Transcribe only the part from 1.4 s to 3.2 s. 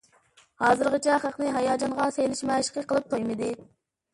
ھاياجانغا سېلىش مەشىقى قىلىپ